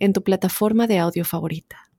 [0.00, 1.90] en tu plataforma de audio favorita.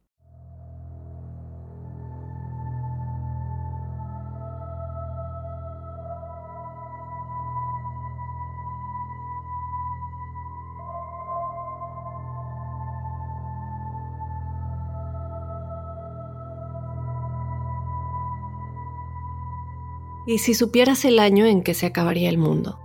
[20.28, 22.80] ¿Y si supieras el año en que se acabaría el mundo?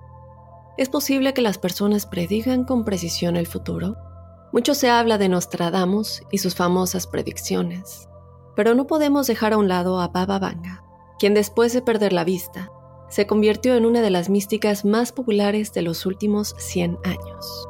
[0.78, 4.05] ¿Es posible que las personas predigan con precisión el futuro?
[4.52, 8.08] Mucho se habla de Nostradamus y sus famosas predicciones,
[8.54, 10.84] pero no podemos dejar a un lado a Baba Vanga,
[11.18, 12.72] quien después de perder la vista,
[13.08, 17.68] se convirtió en una de las místicas más populares de los últimos 100 años.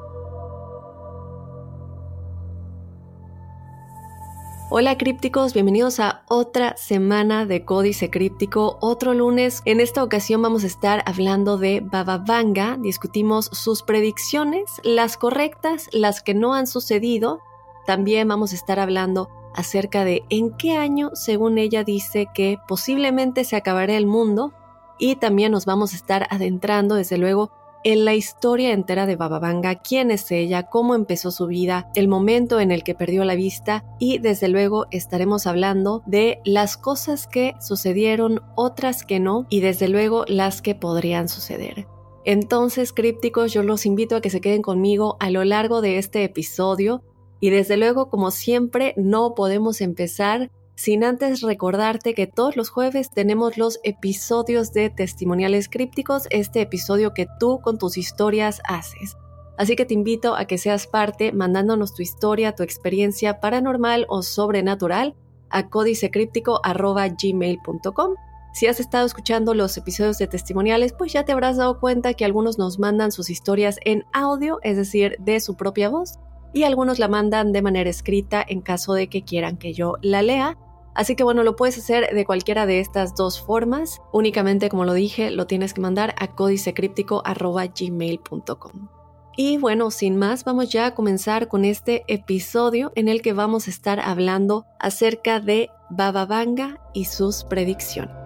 [4.69, 9.63] Hola crípticos, bienvenidos a otra semana de Códice Críptico, otro lunes.
[9.65, 15.89] En esta ocasión vamos a estar hablando de Baba Vanga, discutimos sus predicciones, las correctas,
[15.93, 17.39] las que no han sucedido.
[17.87, 23.45] También vamos a estar hablando acerca de en qué año, según ella dice, que posiblemente
[23.45, 24.53] se acabará el mundo.
[24.99, 27.53] Y también nos vamos a estar adentrando, desde luego,
[27.87, 32.09] en la historia entera de Baba Vanga, quién es ella, cómo empezó su vida, el
[32.09, 37.29] momento en el que perdió la vista y desde luego estaremos hablando de las cosas
[37.29, 41.87] que sucedieron, otras que no y desde luego las que podrían suceder.
[42.25, 46.25] Entonces, crípticos, yo los invito a que se queden conmigo a lo largo de este
[46.25, 47.05] episodio
[47.39, 53.11] y desde luego, como siempre, no podemos empezar sin antes recordarte que todos los jueves
[53.11, 59.17] tenemos los episodios de testimoniales crípticos, este episodio que tú con tus historias haces.
[59.57, 64.23] Así que te invito a que seas parte mandándonos tu historia, tu experiencia paranormal o
[64.23, 65.17] sobrenatural
[65.49, 68.15] a códicecríptico.gmail.com.
[68.53, 72.27] Si has estado escuchando los episodios de testimoniales, pues ya te habrás dado cuenta que
[72.27, 76.19] algunos nos mandan sus historias en audio, es decir, de su propia voz,
[76.53, 80.23] y algunos la mandan de manera escrita en caso de que quieran que yo la
[80.23, 80.57] lea.
[80.97, 84.01] Así que bueno, lo puedes hacer de cualquiera de estas dos formas.
[84.13, 88.89] Únicamente, como lo dije, lo tienes que mandar a códicecríptico.gmail.com.
[89.37, 93.67] Y bueno, sin más, vamos ya a comenzar con este episodio en el que vamos
[93.67, 98.26] a estar hablando acerca de Baba Vanga y sus predicciones.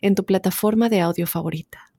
[0.00, 1.90] en tu plataforma de audio favorita.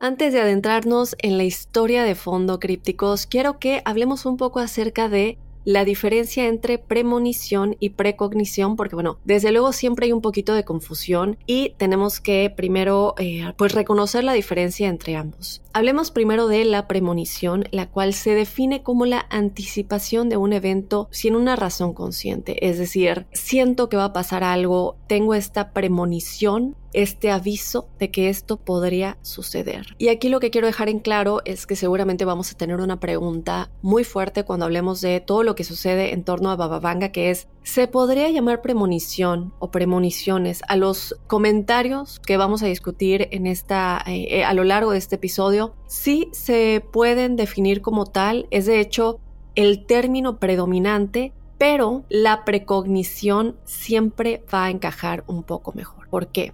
[0.00, 5.08] Antes de adentrarnos en la historia de fondo crípticos, quiero que hablemos un poco acerca
[5.08, 10.52] de la diferencia entre premonición y precognición, porque bueno, desde luego siempre hay un poquito
[10.54, 15.63] de confusión y tenemos que primero eh, pues reconocer la diferencia entre ambos.
[15.76, 21.08] Hablemos primero de la premonición, la cual se define como la anticipación de un evento
[21.10, 26.76] sin una razón consciente, es decir, siento que va a pasar algo, tengo esta premonición
[26.94, 29.94] este aviso de que esto podría suceder.
[29.98, 33.00] Y aquí lo que quiero dejar en claro es que seguramente vamos a tener una
[33.00, 37.30] pregunta muy fuerte cuando hablemos de todo lo que sucede en torno a Bababanga, que
[37.30, 43.46] es, ¿se podría llamar premonición o premoniciones a los comentarios que vamos a discutir en
[43.46, 45.63] esta, eh, a lo largo de este episodio?
[45.86, 49.20] Sí se pueden definir como tal, es de hecho
[49.54, 56.08] el término predominante pero la precognición siempre va a encajar un poco mejor.
[56.10, 56.52] ¿Por qué?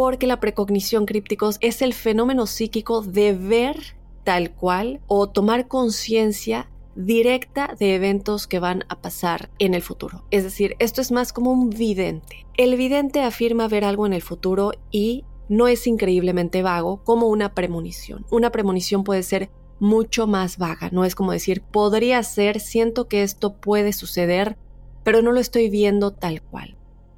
[0.00, 6.70] porque la precognición crípticos es el fenómeno psíquico de ver tal cual o tomar conciencia
[6.94, 10.24] directa de eventos que van a pasar en el futuro.
[10.30, 12.46] Es decir, esto es más como un vidente.
[12.56, 17.54] El vidente afirma ver algo en el futuro y no es increíblemente vago como una
[17.54, 18.24] premonición.
[18.30, 19.50] Una premonición puede ser
[19.80, 24.56] mucho más vaga, no es como decir, podría ser, siento que esto puede suceder,
[25.02, 26.76] pero no lo estoy viendo tal cual.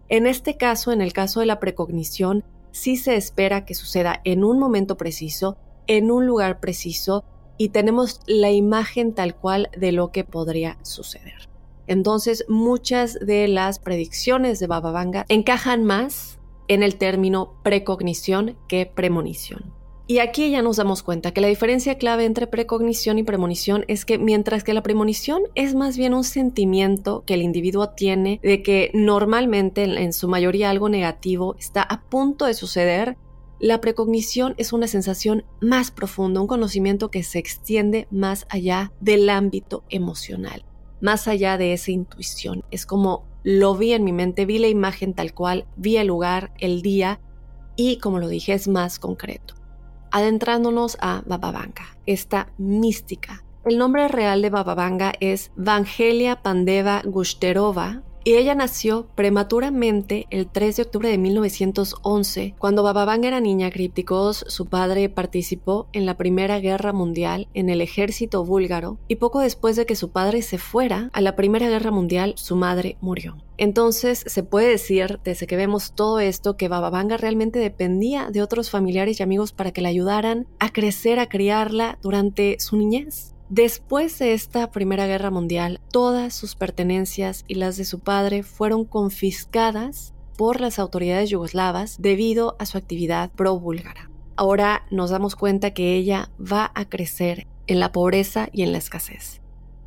[0.08, 4.44] En este caso, en el caso de la precognición, sí se espera que suceda en
[4.44, 7.24] un momento preciso, en un lugar preciso,
[7.58, 11.50] y tenemos la imagen tal cual de lo que podría suceder.
[11.86, 18.86] Entonces, muchas de las predicciones de Baba Vanga encajan más en el término precognición que
[18.86, 19.72] premonición.
[20.08, 24.04] Y aquí ya nos damos cuenta que la diferencia clave entre precognición y premonición es
[24.04, 28.62] que mientras que la premonición es más bien un sentimiento que el individuo tiene de
[28.62, 33.16] que normalmente en su mayoría algo negativo está a punto de suceder,
[33.60, 39.30] la precognición es una sensación más profunda, un conocimiento que se extiende más allá del
[39.30, 40.64] ámbito emocional,
[41.00, 42.64] más allá de esa intuición.
[42.72, 46.52] Es como lo vi en mi mente, vi la imagen tal cual, vi el lugar,
[46.58, 47.20] el día
[47.76, 49.54] y como lo dije es más concreto.
[50.10, 53.44] Adentrándonos a Baba Vanga, esta mística.
[53.64, 60.46] El nombre real de Baba Vanga es Vangelia Pandeva Gushterova, y ella nació prematuramente el
[60.46, 62.54] 3 de octubre de 1911.
[62.58, 67.80] Cuando Bababanga era niña crípticos, su padre participó en la Primera Guerra Mundial en el
[67.80, 71.90] ejército búlgaro y poco después de que su padre se fuera a la Primera Guerra
[71.90, 73.36] Mundial, su madre murió.
[73.58, 78.70] Entonces se puede decir, desde que vemos todo esto, que Bababanga realmente dependía de otros
[78.70, 83.31] familiares y amigos para que la ayudaran a crecer, a criarla durante su niñez.
[83.54, 88.86] Después de esta Primera Guerra Mundial, todas sus pertenencias y las de su padre fueron
[88.86, 94.08] confiscadas por las autoridades yugoslavas debido a su actividad pro-búlgara.
[94.36, 98.78] Ahora nos damos cuenta que ella va a crecer en la pobreza y en la
[98.78, 99.42] escasez.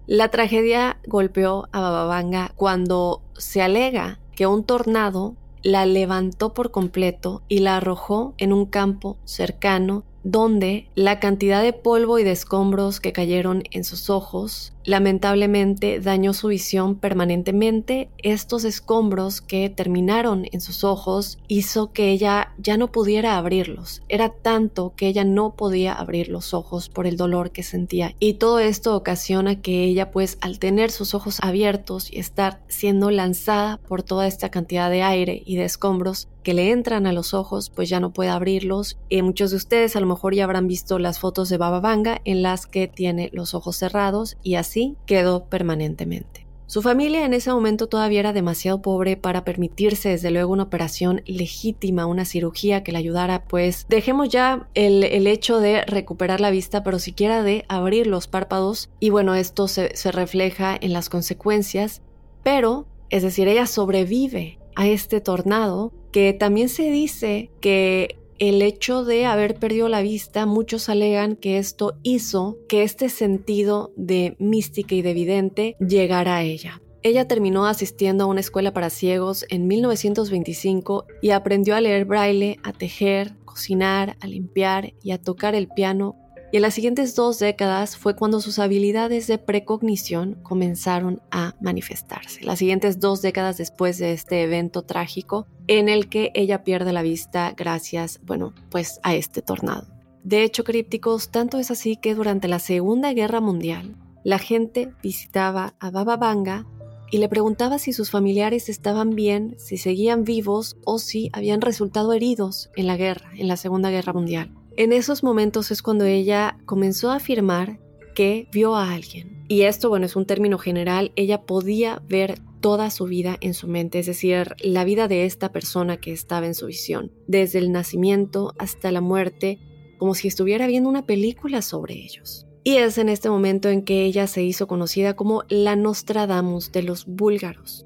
[0.05, 7.41] La tragedia golpeó a Bababanga cuando se alega que un tornado la levantó por completo
[7.47, 12.99] y la arrojó en un campo cercano donde la cantidad de polvo y de escombros
[12.99, 18.09] que cayeron en sus ojos lamentablemente dañó su visión permanentemente.
[18.17, 24.01] Estos escombros que terminaron en sus ojos hizo que ella ya no pudiera abrirlos.
[24.09, 28.15] Era tanto que ella no podía abrir los ojos por el dolor que sentía.
[28.19, 33.11] Y todo esto ocasiona que ella pues al tener sus ojos abiertos y estar siendo
[33.11, 37.33] lanzada por toda esta cantidad de aire y de escombros, que le entran a los
[37.33, 38.99] ojos, pues ya no puede abrirlos.
[39.09, 42.21] Y muchos de ustedes a lo mejor ya habrán visto las fotos de Baba Vanga
[42.23, 44.74] en las que tiene los ojos cerrados y así
[45.05, 46.45] quedó permanentemente.
[46.67, 51.21] Su familia en ese momento todavía era demasiado pobre para permitirse desde luego una operación
[51.27, 56.83] legítima, una cirugía que le ayudara, pues dejemos ya el, hecho de recuperar la vista,
[56.83, 62.01] pero siquiera de abrir los párpados y bueno, esto se, se refleja en las consecuencias,
[62.41, 69.05] pero es decir, ella sobrevive a este tornado que también se dice que el hecho
[69.05, 74.95] de haber perdido la vista, muchos alegan que esto hizo que este sentido de mística
[74.95, 76.81] y de vidente llegara a ella.
[77.01, 82.57] Ella terminó asistiendo a una escuela para ciegos en 1925 y aprendió a leer braille,
[82.63, 86.15] a tejer, cocinar, a limpiar y a tocar el piano
[86.51, 92.43] y en las siguientes dos décadas fue cuando sus habilidades de precognición comenzaron a manifestarse.
[92.43, 97.01] Las siguientes dos décadas después de este evento trágico en el que ella pierde la
[97.01, 99.87] vista gracias, bueno, pues a este tornado.
[100.23, 105.75] De hecho, crípticos, tanto es así que durante la Segunda Guerra Mundial, la gente visitaba
[105.79, 106.65] a Baba Vanga
[107.11, 112.11] y le preguntaba si sus familiares estaban bien, si seguían vivos o si habían resultado
[112.13, 114.51] heridos en la guerra, en la Segunda Guerra Mundial.
[114.77, 117.79] En esos momentos es cuando ella comenzó a afirmar
[118.13, 119.45] que vio a alguien.
[119.47, 123.69] Y esto, bueno, es un término general, ella podía ver toda su vida en su
[123.69, 127.71] mente, es decir, la vida de esta persona que estaba en su visión, desde el
[127.71, 129.59] nacimiento hasta la muerte,
[129.97, 132.45] como si estuviera viendo una película sobre ellos.
[132.65, 136.83] Y es en este momento en que ella se hizo conocida como la Nostradamus de
[136.83, 137.85] los búlgaros.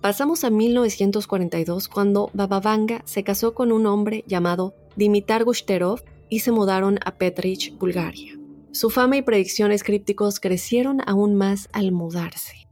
[0.00, 6.52] Pasamos a 1942 cuando Bababanga se casó con un hombre llamado Dimitar Gushterov y se
[6.52, 8.38] mudaron a Petrich, Bulgaria.
[8.72, 12.68] Su fama y predicciones crípticos crecieron aún más al mudarse.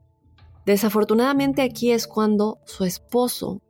[0.66, 3.60] Desafortunadamente aquí es cuando su esposo,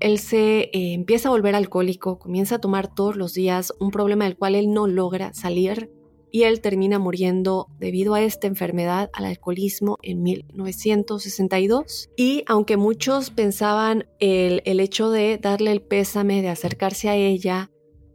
[0.00, 4.24] él se eh, empieza a volver alcohólico, comienza a tomar todos los días, un problema
[4.24, 5.90] del cual él no logra salir
[6.32, 12.08] y él termina muriendo debido a esta enfermedad, al alcoholismo, en 1962.
[12.16, 17.70] Y aunque muchos pensaban el, el hecho de darle el pésame, de acercarse a ella,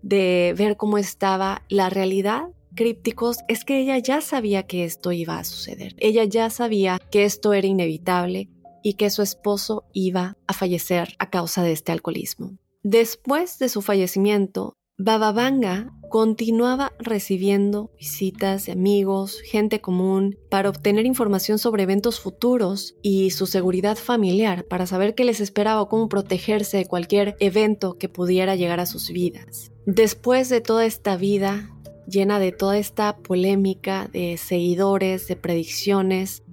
[0.05, 5.39] de ver cómo estaba la realidad crípticos es que ella ya sabía que esto iba
[5.39, 5.95] a suceder.
[5.97, 8.49] Ella ya sabía que esto era inevitable
[8.83, 12.57] y que su esposo iba a fallecer a causa de este alcoholismo.
[12.83, 21.07] Después de su fallecimiento, Baba Vanga continuaba recibiendo visitas de amigos, gente común, para obtener
[21.07, 26.09] información sobre eventos futuros y su seguridad familiar, para saber qué les esperaba o cómo
[26.09, 29.71] protegerse de cualquier evento que pudiera llegar a sus vidas.
[29.85, 31.69] Después de toda esta vida
[32.07, 36.43] llena de toda esta polémica de seguidores, de predicciones,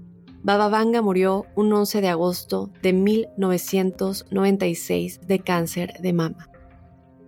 [0.43, 6.49] Baba Vanga murió un 11 de agosto de 1996 de cáncer de mama.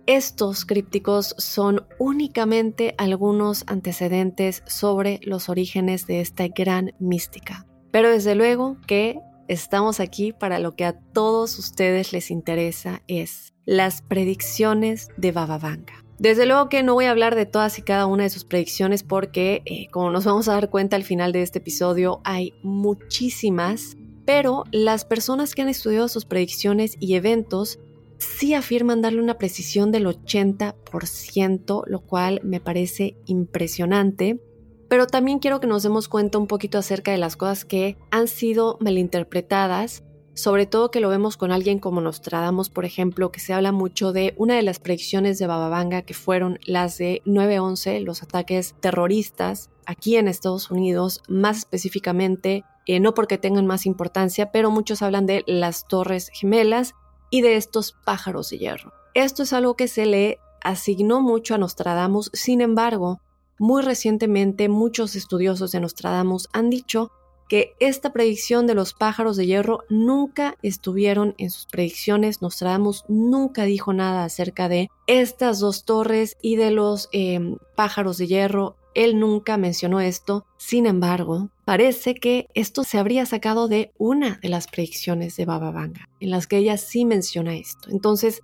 [0.05, 7.65] Estos crípticos son únicamente algunos antecedentes sobre los orígenes de esta gran mística.
[7.89, 13.53] Pero desde luego que estamos aquí para lo que a todos ustedes les interesa es
[13.65, 16.05] las predicciones de Baba Vanga.
[16.17, 19.03] Desde luego que no voy a hablar de todas y cada una de sus predicciones
[19.03, 23.97] porque, eh, como nos vamos a dar cuenta al final de este episodio, hay muchísimas,
[24.25, 27.79] pero las personas que han estudiado sus predicciones y eventos
[28.17, 34.39] sí afirman darle una precisión del 80%, lo cual me parece impresionante.
[34.87, 38.27] Pero también quiero que nos demos cuenta un poquito acerca de las cosas que han
[38.27, 40.03] sido malinterpretadas,
[40.35, 44.11] sobre todo que lo vemos con alguien como Nostradamus, por ejemplo, que se habla mucho
[44.11, 49.69] de una de las predicciones de Bababanga que fueron las de 9-11, los ataques terroristas
[49.85, 55.25] aquí en Estados Unidos, más específicamente, eh, no porque tengan más importancia, pero muchos hablan
[55.25, 56.93] de las Torres Gemelas
[57.29, 58.93] y de estos pájaros de hierro.
[59.13, 63.21] Esto es algo que se le asignó mucho a Nostradamus, sin embargo,
[63.57, 67.11] muy recientemente muchos estudiosos de Nostradamus han dicho
[67.47, 72.41] que esta predicción de los pájaros de hierro nunca estuvieron en sus predicciones.
[72.41, 78.27] Nostradamus nunca dijo nada acerca de estas dos torres y de los em, pájaros de
[78.27, 78.75] hierro.
[78.95, 80.45] Él nunca mencionó esto.
[80.57, 85.71] Sin embargo, parece que esto se habría sacado de una de las predicciones de Baba
[85.71, 87.89] Vanga, en las que ella sí menciona esto.
[87.91, 88.41] Entonces,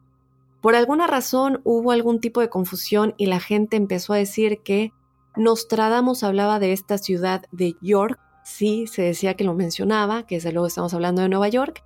[0.62, 4.92] por alguna razón hubo algún tipo de confusión y la gente empezó a decir que
[5.36, 8.20] Nostradamus hablaba de esta ciudad de York.
[8.44, 11.84] Sí, se decía que lo mencionaba, que desde luego estamos hablando de Nueva York,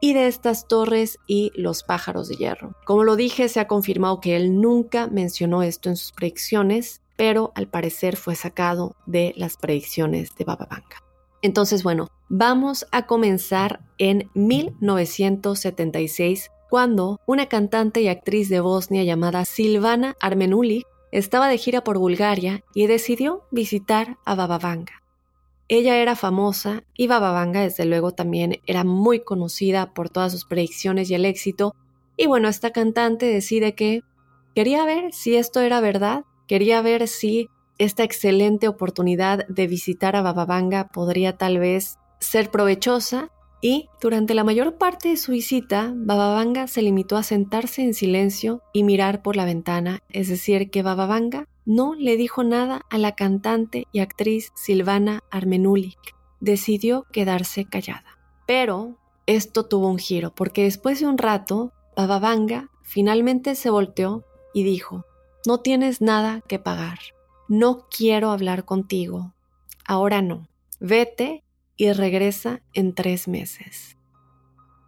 [0.00, 2.74] y de estas torres y los pájaros de hierro.
[2.84, 7.52] Como lo dije, se ha confirmado que él nunca mencionó esto en sus predicciones, pero
[7.54, 11.02] al parecer fue sacado de las predicciones de Baba Vanga.
[11.42, 19.44] Entonces, bueno, vamos a comenzar en 1976, cuando una cantante y actriz de Bosnia llamada
[19.44, 25.02] Silvana Armenuli estaba de gira por Bulgaria y decidió visitar a Baba Vanga.
[25.68, 30.44] Ella era famosa y Baba Vanga desde luego también era muy conocida por todas sus
[30.44, 31.74] predicciones y el éxito.
[32.16, 34.02] Y bueno, esta cantante decide que
[34.54, 40.22] quería ver si esto era verdad Quería ver si esta excelente oportunidad de visitar a
[40.22, 46.66] Bababanga podría tal vez ser provechosa y durante la mayor parte de su visita, Bababanga
[46.66, 51.48] se limitó a sentarse en silencio y mirar por la ventana, es decir, que Bababanga
[51.64, 56.14] no le dijo nada a la cantante y actriz Silvana Armenulik.
[56.40, 58.18] Decidió quedarse callada.
[58.46, 64.62] Pero esto tuvo un giro, porque después de un rato, Bababanga finalmente se volteó y
[64.62, 65.06] dijo,
[65.46, 66.98] no tienes nada que pagar.
[67.48, 69.32] No quiero hablar contigo.
[69.84, 70.46] Ahora no.
[70.78, 71.42] Vete
[71.76, 73.96] y regresa en tres meses.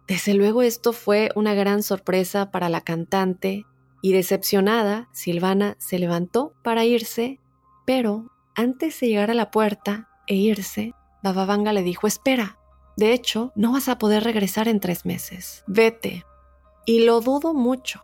[0.07, 3.65] Desde luego esto fue una gran sorpresa para la cantante
[4.01, 7.39] y decepcionada, Silvana se levantó para irse,
[7.85, 12.57] pero antes de llegar a la puerta e irse, Bababanga le dijo, espera,
[12.95, 15.63] de hecho, no vas a poder regresar en tres meses.
[15.67, 16.25] Vete.
[16.85, 18.03] Y lo dudo mucho,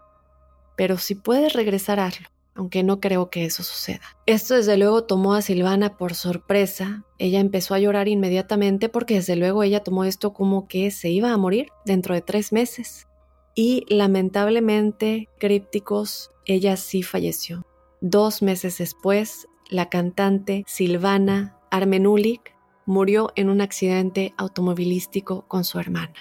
[0.75, 4.01] pero si puedes regresar, hazlo aunque no creo que eso suceda.
[4.25, 7.03] Esto desde luego tomó a Silvana por sorpresa.
[7.17, 11.31] Ella empezó a llorar inmediatamente porque desde luego ella tomó esto como que se iba
[11.31, 13.07] a morir dentro de tres meses.
[13.53, 17.65] Y lamentablemente, crípticos, ella sí falleció.
[18.01, 26.13] Dos meses después, la cantante Silvana Armenulik murió en un accidente automovilístico con su hermana.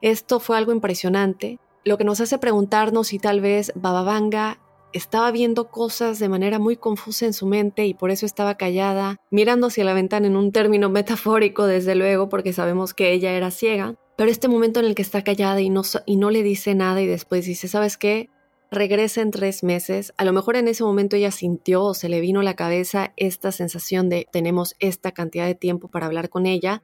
[0.00, 4.60] Esto fue algo impresionante, lo que nos hace preguntarnos si tal vez Bababanga
[4.92, 9.20] estaba viendo cosas de manera muy confusa en su mente y por eso estaba callada,
[9.30, 13.50] mirando hacia la ventana en un término metafórico, desde luego, porque sabemos que ella era
[13.50, 13.94] ciega.
[14.16, 17.00] Pero este momento en el que está callada y no, y no le dice nada
[17.00, 18.28] y después dice, ¿sabes qué?
[18.70, 20.12] Regresa en tres meses.
[20.16, 23.12] A lo mejor en ese momento ella sintió o se le vino a la cabeza
[23.16, 26.82] esta sensación de tenemos esta cantidad de tiempo para hablar con ella,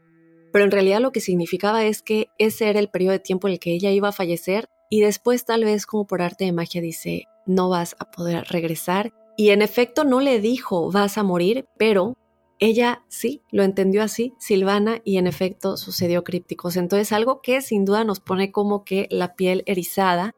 [0.52, 3.54] pero en realidad lo que significaba es que ese era el periodo de tiempo en
[3.54, 6.80] el que ella iba a fallecer y después tal vez como por arte de magia
[6.80, 9.13] dice, no vas a poder regresar.
[9.37, 12.15] Y en efecto no le dijo vas a morir, pero
[12.59, 16.77] ella sí lo entendió así, Silvana, y en efecto sucedió crípticos.
[16.77, 20.33] Entonces algo que sin duda nos pone como que la piel erizada.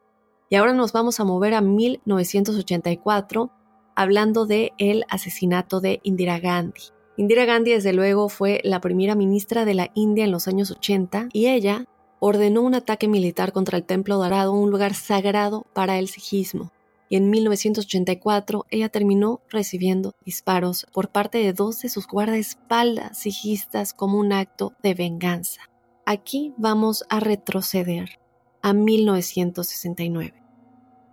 [0.49, 3.51] Y ahora nos vamos a mover a 1984
[3.95, 6.81] hablando de el asesinato de Indira Gandhi.
[7.17, 11.29] Indira Gandhi desde luego fue la primera ministra de la India en los años 80
[11.33, 11.85] y ella
[12.19, 16.71] ordenó un ataque militar contra el Templo Dorado, un lugar sagrado para el sijismo.
[17.09, 23.93] Y en 1984 ella terminó recibiendo disparos por parte de dos de sus guardaespaldas sijistas
[23.93, 25.61] como un acto de venganza.
[26.05, 28.19] Aquí vamos a retroceder
[28.61, 30.33] a 1969,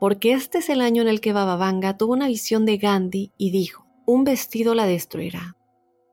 [0.00, 3.32] porque este es el año en el que Baba Vanga tuvo una visión de Gandhi
[3.36, 5.56] y dijo, un vestido la destruirá.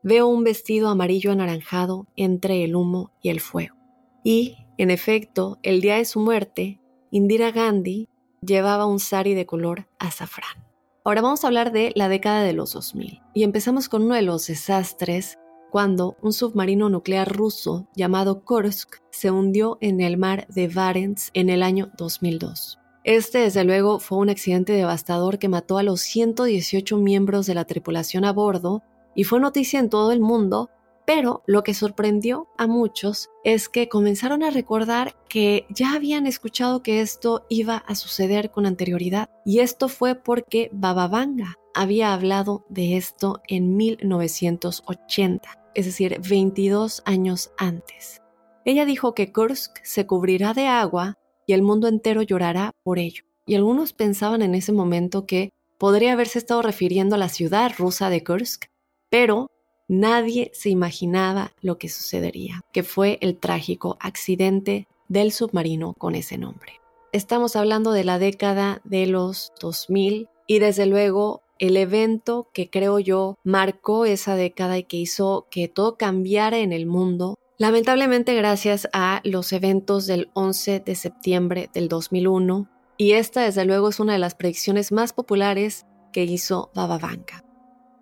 [0.02, 3.76] Veo un vestido amarillo anaranjado entre el humo y el fuego.
[4.24, 8.08] Y en efecto, el día de su muerte, Indira Gandhi
[8.44, 10.66] llevaba un sari de color azafrán.
[11.04, 14.22] Ahora vamos a hablar de la década de los 2000 y empezamos con uno de
[14.22, 15.38] los desastres
[15.70, 21.48] cuando un submarino nuclear ruso llamado Kursk se hundió en el mar de Barents en
[21.48, 22.78] el año 2002.
[23.04, 27.64] Este, desde luego, fue un accidente devastador que mató a los 118 miembros de la
[27.64, 28.82] tripulación a bordo
[29.14, 30.70] y fue noticia en todo el mundo
[31.04, 36.82] pero lo que sorprendió a muchos es que comenzaron a recordar que ya habían escuchado
[36.82, 39.28] que esto iba a suceder con anterioridad.
[39.44, 47.02] Y esto fue porque Baba Vanga había hablado de esto en 1980, es decir, 22
[47.04, 48.22] años antes.
[48.64, 53.24] Ella dijo que Kursk se cubrirá de agua y el mundo entero llorará por ello.
[53.44, 58.08] Y algunos pensaban en ese momento que podría haberse estado refiriendo a la ciudad rusa
[58.08, 58.66] de Kursk,
[59.10, 59.50] pero
[59.94, 66.38] Nadie se imaginaba lo que sucedería, que fue el trágico accidente del submarino con ese
[66.38, 66.80] nombre.
[67.12, 73.00] Estamos hablando de la década de los 2000 y desde luego el evento que creo
[73.00, 78.88] yo marcó esa década y que hizo que todo cambiara en el mundo, lamentablemente gracias
[78.94, 84.14] a los eventos del 11 de septiembre del 2001, y esta desde luego es una
[84.14, 85.84] de las predicciones más populares
[86.14, 87.44] que hizo Baba Vanga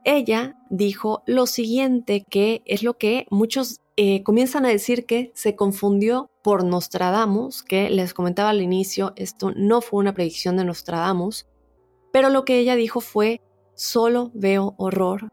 [0.05, 5.57] ella dijo lo siguiente, que es lo que muchos eh, comienzan a decir que se
[5.57, 11.47] confundió por Nostradamus, que les comentaba al inicio, esto no fue una predicción de Nostradamus,
[12.13, 13.41] pero lo que ella dijo fue,
[13.75, 15.31] solo veo horror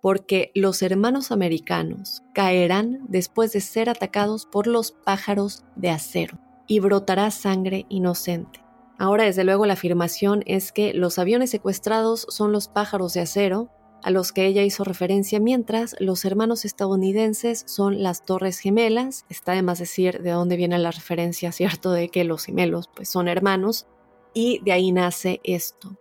[0.00, 6.80] porque los hermanos americanos caerán después de ser atacados por los pájaros de acero y
[6.80, 8.60] brotará sangre inocente.
[8.98, 13.70] Ahora, desde luego, la afirmación es que los aviones secuestrados son los pájaros de acero
[14.02, 19.24] a los que ella hizo referencia, mientras los hermanos estadounidenses son las Torres Gemelas.
[19.28, 23.08] Está de más decir de dónde viene la referencia, ¿cierto?, de que los gemelos pues,
[23.08, 23.86] son hermanos,
[24.34, 25.96] y de ahí nace esto.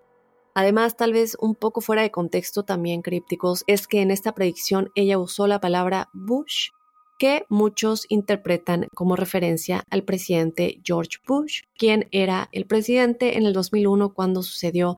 [0.53, 4.89] Además, tal vez un poco fuera de contexto también crípticos, es que en esta predicción
[4.95, 6.69] ella usó la palabra Bush,
[7.17, 13.53] que muchos interpretan como referencia al presidente George Bush, quien era el presidente en el
[13.53, 14.97] 2001 cuando sucedió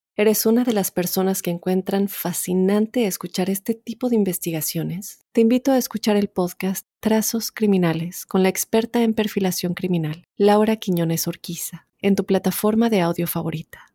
[0.15, 5.71] eres una de las personas que encuentran fascinante escuchar este tipo de investigaciones, te invito
[5.71, 11.87] a escuchar el podcast Trazos Criminales con la experta en perfilación criminal, Laura Quiñones Orquiza
[12.01, 13.87] en tu plataforma de audio favorita.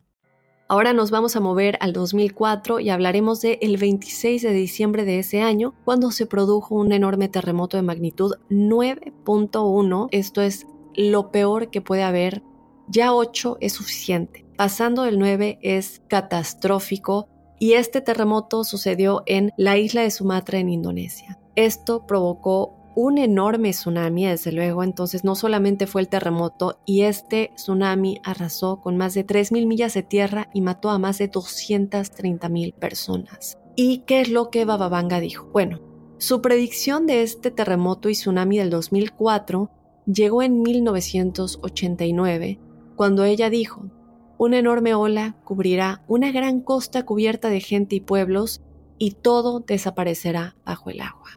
[0.69, 5.21] Ahora nos vamos a mover al 2004 y hablaremos de el 26 de diciembre de
[5.21, 10.09] ese año, cuando se produjo un enorme terremoto de magnitud 9.1.
[10.11, 12.43] Esto es lo peor que puede haber.
[12.89, 14.46] Ya 8 es suficiente.
[14.57, 20.71] Pasando del 9 es catastrófico y este terremoto sucedió en la isla de Sumatra en
[20.71, 21.39] Indonesia.
[21.57, 27.51] Esto provocó un enorme tsunami, desde luego, entonces no solamente fue el terremoto, y este
[27.55, 32.73] tsunami arrasó con más de 3.000 millas de tierra y mató a más de 230.000
[32.73, 33.59] personas.
[33.75, 35.51] ¿Y qué es lo que Bababanga dijo?
[35.53, 35.81] Bueno,
[36.17, 39.71] su predicción de este terremoto y tsunami del 2004
[40.07, 42.59] llegó en 1989,
[42.97, 43.91] cuando ella dijo,
[44.39, 48.61] una enorme ola cubrirá una gran costa cubierta de gente y pueblos
[48.99, 51.31] y todo desaparecerá bajo el agua.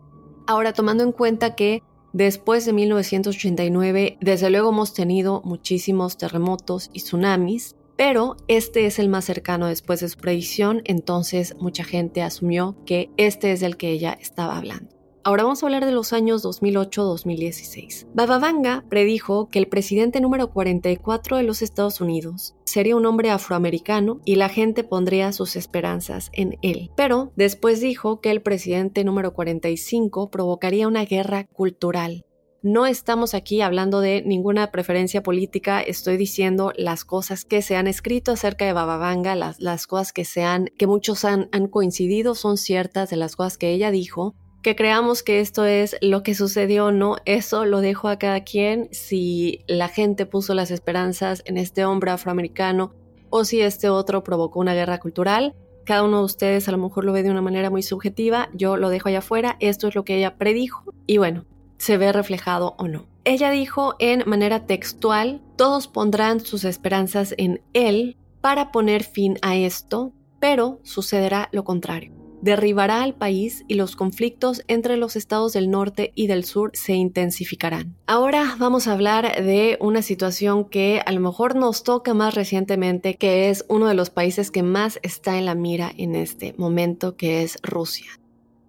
[0.47, 1.83] Ahora, tomando en cuenta que
[2.13, 9.09] después de 1989, desde luego hemos tenido muchísimos terremotos y tsunamis, pero este es el
[9.09, 13.91] más cercano después de su predicción, entonces mucha gente asumió que este es el que
[13.91, 14.98] ella estaba hablando.
[15.29, 18.07] Ahora vamos a hablar de los años 2008-2016.
[18.15, 24.21] Bababanga predijo que el presidente número 44 de los Estados Unidos sería un hombre afroamericano
[24.25, 26.89] y la gente pondría sus esperanzas en él.
[26.95, 32.25] Pero después dijo que el presidente número 45 provocaría una guerra cultural
[32.63, 37.85] No estamos aquí hablando de ninguna preferencia política, estoy diciendo las cosas que se han
[37.85, 42.33] escrito acerca de Bababanga, las, las cosas que se han, que muchos han, han coincidido,
[42.33, 44.33] son ciertas de las cosas que ella dijo.
[44.61, 48.43] Que creamos que esto es lo que sucedió o no, eso lo dejo a cada
[48.43, 48.89] quien.
[48.91, 52.93] Si la gente puso las esperanzas en este hombre afroamericano
[53.29, 57.05] o si este otro provocó una guerra cultural, cada uno de ustedes a lo mejor
[57.05, 60.03] lo ve de una manera muy subjetiva, yo lo dejo allá afuera, esto es lo
[60.03, 61.45] que ella predijo y bueno,
[61.77, 63.07] se ve reflejado o no.
[63.23, 69.55] Ella dijo en manera textual, todos pondrán sus esperanzas en él para poner fin a
[69.55, 75.69] esto, pero sucederá lo contrario derribará al país y los conflictos entre los estados del
[75.69, 77.95] norte y del sur se intensificarán.
[78.07, 83.15] Ahora vamos a hablar de una situación que a lo mejor nos toca más recientemente,
[83.15, 87.15] que es uno de los países que más está en la mira en este momento,
[87.15, 88.11] que es Rusia.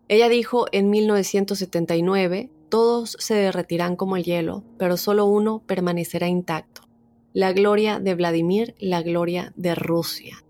[0.09, 6.83] Ella dijo en 1979, todos se derretirán como el hielo, pero solo uno permanecerá intacto.
[7.33, 10.43] La gloria de Vladimir, la gloria de Rusia.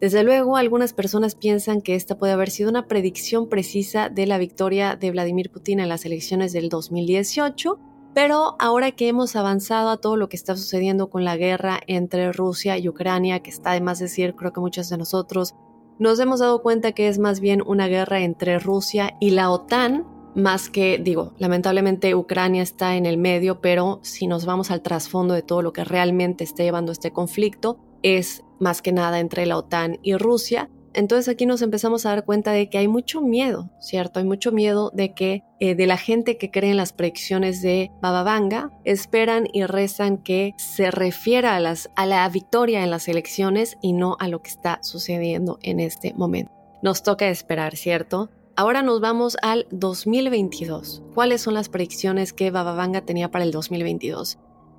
[0.00, 4.36] Desde luego, algunas personas piensan que esta puede haber sido una predicción precisa de la
[4.36, 7.78] victoria de Vladimir Putin en las elecciones del 2018,
[8.14, 12.30] pero ahora que hemos avanzado a todo lo que está sucediendo con la guerra entre
[12.32, 15.54] Rusia y Ucrania, que está de más decir, creo que muchos de nosotros
[15.98, 20.06] nos hemos dado cuenta que es más bien una guerra entre Rusia y la OTAN,
[20.34, 25.32] más que, digo, lamentablemente Ucrania está en el medio, pero si nos vamos al trasfondo
[25.32, 29.58] de todo lo que realmente está llevando este conflicto, es más que nada entre la
[29.58, 30.70] OTAN y Rusia.
[30.94, 34.20] Entonces aquí nos empezamos a dar cuenta de que hay mucho miedo, ¿cierto?
[34.20, 37.90] Hay mucho miedo de que eh, de la gente que cree en las predicciones de
[38.00, 44.16] Bababanga, esperan y rezan que se refiera a, la victoria en las elecciones y no
[44.20, 46.52] a lo que está sucediendo en este momento.
[46.82, 48.30] Nos toca esperar, ¿cierto?
[48.54, 51.02] Ahora nos vamos al 2022.
[51.14, 54.38] ¿Cuáles son las predicciones que Bababanga tenía para el 2022?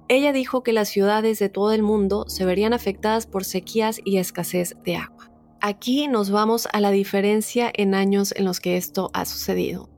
[0.09, 4.17] Ella dijo que las ciudades de todo el mundo se verían afectadas por sequías y
[4.17, 5.29] escasez de agua.
[5.59, 9.89] Aquí nos vamos a la diferencia en años en los que esto ha sucedido.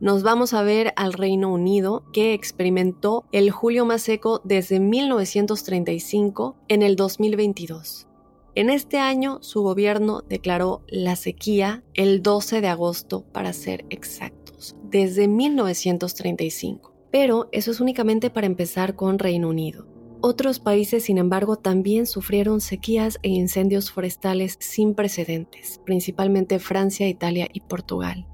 [0.00, 6.56] Nos vamos a ver al Reino Unido, que experimentó el julio más seco desde 1935
[6.66, 8.08] en el 2022.
[8.56, 14.74] En este año, su gobierno declaró la sequía el 12 de agosto, para ser exactos,
[14.90, 19.86] desde 1935 pero eso es únicamente para empezar con Reino Unido.
[20.22, 27.48] Otros países, sin embargo, también sufrieron sequías e incendios forestales sin precedentes, principalmente Francia, Italia
[27.52, 28.26] y Portugal.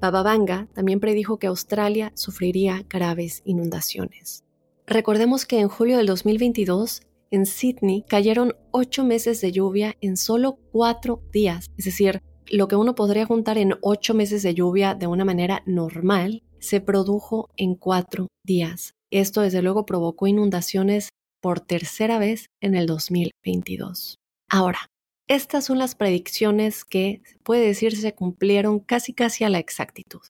[0.00, 4.44] Bababanga también predijo que Australia sufriría graves inundaciones.
[4.86, 10.58] Recordemos que en julio del 2022, en Sydney, cayeron ocho meses de lluvia en solo
[10.72, 15.06] cuatro días, es decir, lo que uno podría juntar en ocho meses de lluvia de
[15.06, 18.92] una manera normal se produjo en cuatro días.
[19.10, 21.08] Esto desde luego provocó inundaciones
[21.40, 24.16] por tercera vez en el 2022.
[24.48, 24.86] Ahora,
[25.28, 30.20] estas son las predicciones que puede decir se cumplieron casi casi a la exactitud.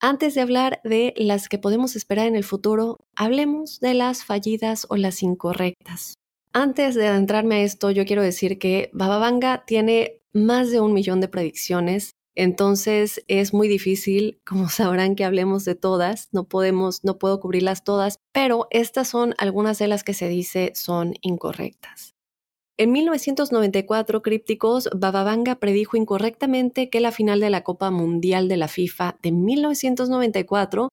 [0.00, 4.86] Antes de hablar de las que podemos esperar en el futuro, hablemos de las fallidas
[4.90, 6.14] o las incorrectas.
[6.52, 11.20] Antes de adentrarme a esto, yo quiero decir que Bababanga tiene más de un millón
[11.20, 16.28] de predicciones entonces es muy difícil, como sabrán, que hablemos de todas.
[16.30, 20.70] No podemos, no puedo cubrirlas todas, pero estas son algunas de las que se dice
[20.76, 22.14] son incorrectas.
[22.76, 28.68] En 1994, Crípticos, Bababanga predijo incorrectamente que la final de la Copa Mundial de la
[28.68, 30.88] FIFA de 1994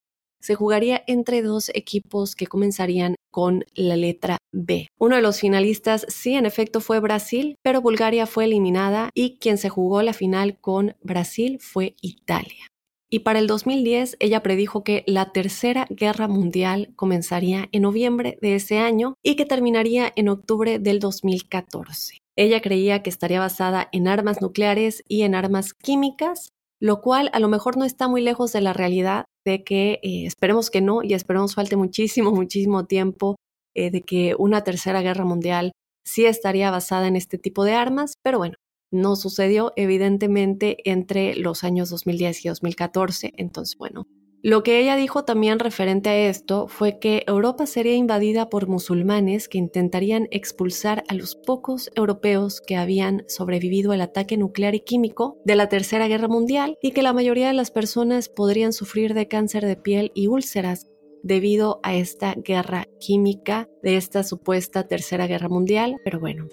[0.46, 4.90] se jugaría entre dos equipos que comenzarían con la letra B.
[5.00, 9.58] Uno de los finalistas sí en efecto fue Brasil, pero Bulgaria fue eliminada y quien
[9.58, 12.68] se jugó la final con Brasil fue Italia.
[13.10, 18.56] Y para el 2010 ella predijo que la Tercera Guerra Mundial comenzaría en noviembre de
[18.56, 22.20] ese año y que terminaría en octubre del 2014.
[22.38, 26.50] Ella creía que estaría basada en armas nucleares y en armas químicas,
[26.86, 30.28] lo cual a lo mejor no está muy lejos de la realidad, de que eh,
[30.28, 33.38] esperemos que no y esperemos falte muchísimo, muchísimo tiempo
[33.74, 35.72] eh, de que una tercera guerra mundial
[36.06, 38.58] sí estaría basada en este tipo de armas, pero bueno,
[38.92, 44.06] no sucedió evidentemente entre los años 2010 y 2014, entonces bueno,
[44.46, 49.50] lo que ella dijo también referente a esto fue que Europa sería invadida por musulmanes
[49.50, 55.40] que intentarían expulsar a los pocos europeos que habían sobrevivido al ataque nuclear y químico
[55.46, 59.28] de la Tercera Guerra Mundial y que la mayoría de las personas podrían sufrir de
[59.28, 60.92] cáncer de piel y úlceras
[61.24, 66.50] debido a esta guerra química de esta supuesta Tercera Guerra Mundial, pero bueno,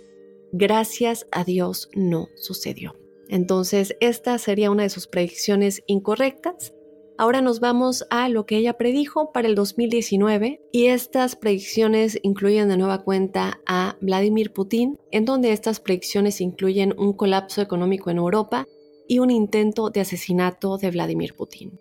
[0.51, 2.95] gracias a Dios no sucedió.
[3.29, 6.73] Entonces, esta sería una de sus predicciones incorrectas
[7.19, 12.69] Ahora nos vamos a lo que ella predijo para el 2019 y estas predicciones incluyen
[12.69, 18.17] de nueva cuenta a Vladimir Putin, en donde estas predicciones incluyen un colapso económico en
[18.17, 18.67] Europa
[19.07, 21.79] y un intento de asesinato de Vladimir Putin.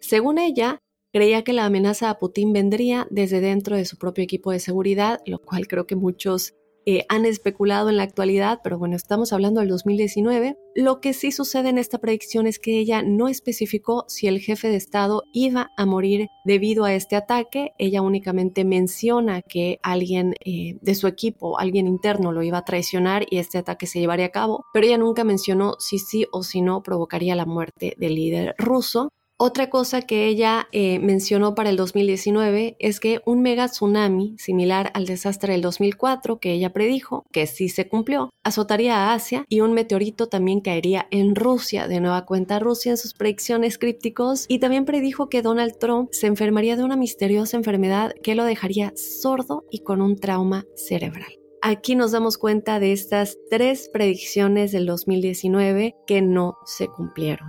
[0.00, 0.80] Según ella,
[1.12, 5.20] creía que la amenaza a Putin vendría desde dentro de su propio equipo de seguridad,
[5.24, 6.54] lo cual creo que muchos
[6.86, 10.56] eh, han especulado en la actualidad, pero bueno, estamos hablando del 2019.
[10.74, 14.68] Lo que sí sucede en esta predicción es que ella no especificó si el jefe
[14.68, 17.72] de Estado iba a morir debido a este ataque.
[17.78, 23.24] Ella únicamente menciona que alguien eh, de su equipo, alguien interno, lo iba a traicionar
[23.30, 26.60] y este ataque se llevaría a cabo, pero ella nunca mencionó si sí o si
[26.60, 29.10] no provocaría la muerte del líder ruso.
[29.36, 34.92] Otra cosa que ella eh, mencionó para el 2019 es que un mega tsunami, similar
[34.94, 39.60] al desastre del 2004 que ella predijo, que sí se cumplió, azotaría a Asia y
[39.60, 41.88] un meteorito también caería en Rusia.
[41.88, 46.28] De nueva cuenta Rusia en sus predicciones crípticos y también predijo que Donald Trump se
[46.28, 51.32] enfermaría de una misteriosa enfermedad que lo dejaría sordo y con un trauma cerebral.
[51.60, 57.48] Aquí nos damos cuenta de estas tres predicciones del 2019 que no se cumplieron.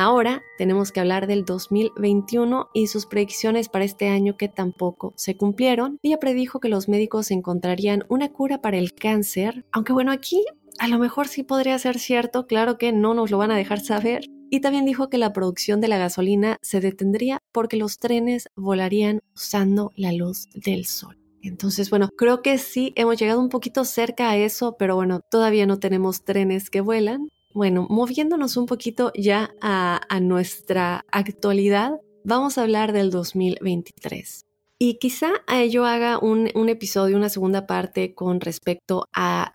[0.00, 5.36] Ahora tenemos que hablar del 2021 y sus predicciones para este año que tampoco se
[5.36, 5.98] cumplieron.
[6.04, 10.44] Ella predijo que los médicos encontrarían una cura para el cáncer, aunque bueno, aquí
[10.78, 13.80] a lo mejor sí podría ser cierto, claro que no nos lo van a dejar
[13.80, 14.24] saber.
[14.50, 19.18] Y también dijo que la producción de la gasolina se detendría porque los trenes volarían
[19.34, 21.18] usando la luz del sol.
[21.42, 25.66] Entonces, bueno, creo que sí hemos llegado un poquito cerca a eso, pero bueno, todavía
[25.66, 27.30] no tenemos trenes que vuelan.
[27.58, 31.90] Bueno, moviéndonos un poquito ya a, nuestra actualidad,
[32.22, 34.46] vamos a hablar del 2023.
[34.78, 39.54] Y quizá a ello haga un, episodio, una segunda parte con respecto a,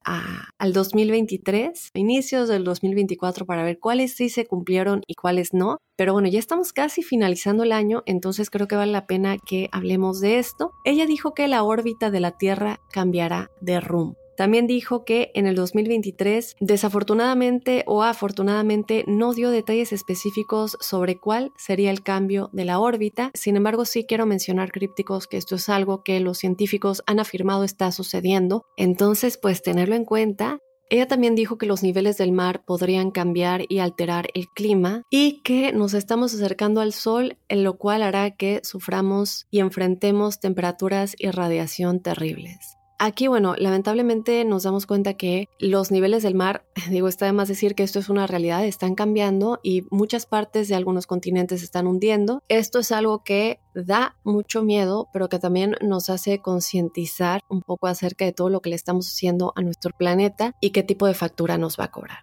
[0.58, 5.78] al 2023, inicios del 2024, para ver cuáles sí se cumplieron y cuáles no.
[5.96, 9.70] Pero bueno, ya estamos casi finalizando el año, entonces creo que vale la pena que
[9.72, 10.72] hablemos de esto.
[10.84, 14.23] Ella dijo que la órbita de la Tierra cambiará de rumbo.
[14.36, 21.52] También dijo que en el 2023, desafortunadamente o afortunadamente, no dio detalles específicos sobre cuál
[21.58, 23.32] sería el cambio de la órbita.
[23.34, 27.64] Sin embargo, sí quiero mencionar crípticos que esto es algo que los científicos han afirmado
[27.64, 28.66] está sucediendo.
[28.78, 30.60] Entonces, pues tenerlo en cuenta
[30.94, 35.42] ella también dijo que los niveles del mar podrían cambiar y alterar el clima y
[35.42, 41.16] que nos estamos acercando al sol, en lo cual hará que suframos y enfrentemos temperaturas
[41.18, 42.78] y radiación terribles.
[43.06, 47.50] Aquí, bueno, lamentablemente nos damos cuenta que los niveles del mar, digo, está de más
[47.50, 51.66] decir que esto es una realidad, están cambiando y muchas partes de algunos continentes se
[51.66, 52.42] están hundiendo.
[52.48, 57.88] Esto es algo que da mucho miedo, pero que también nos hace concientizar un poco
[57.88, 61.14] acerca de todo lo que le estamos haciendo a nuestro planeta y qué tipo de
[61.14, 62.20] factura nos va a cobrar.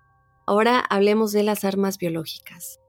[0.46, 2.80] Ahora hablemos de las armas biológicas.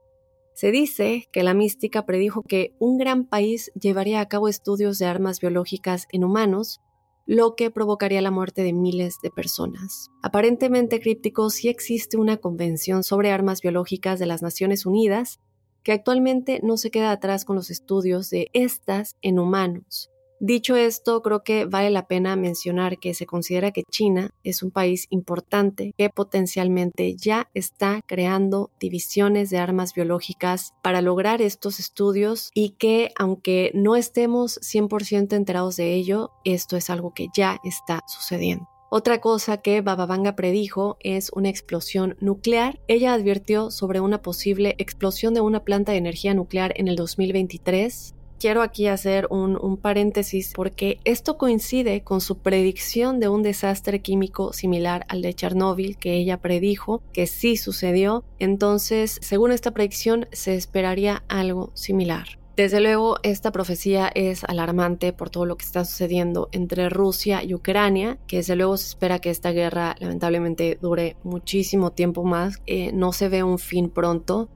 [0.54, 5.04] Se dice que la mística predijo que un gran país llevaría a cabo estudios de
[5.04, 6.80] armas biológicas en humanos
[7.26, 10.10] lo que provocaría la muerte de miles de personas.
[10.22, 15.40] Aparentemente críptico sí existe una convención sobre armas biológicas de las Naciones Unidas
[15.82, 20.11] que actualmente no se queda atrás con los estudios de estas en humanos,
[20.44, 24.72] Dicho esto, creo que vale la pena mencionar que se considera que China es un
[24.72, 32.50] país importante que potencialmente ya está creando divisiones de armas biológicas para lograr estos estudios
[32.54, 38.02] y que aunque no estemos 100% enterados de ello, esto es algo que ya está
[38.08, 38.66] sucediendo.
[38.90, 42.80] Otra cosa que Bababanga predijo es una explosión nuclear.
[42.88, 48.16] Ella advirtió sobre una posible explosión de una planta de energía nuclear en el 2023
[48.42, 54.52] quiero aquí hacer un, paréntesis porque esto coincide con su predicción de un desastre químico
[54.52, 58.24] similar al de Chernóbil que ella predijo que sí sucedió.
[58.40, 62.40] Entonces, según esta predicción, se esperaría algo similar.
[62.56, 67.54] Desde luego, esta profecía es alarmante por todo lo que está sucediendo entre Rusia y
[67.54, 72.90] Ucrania, que desde luego se espera que esta guerra lamentablemente dure muchísimo tiempo más, eh,
[72.92, 74.48] no se ve un fin pronto.